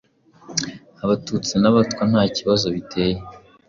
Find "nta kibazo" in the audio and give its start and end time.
2.11-2.65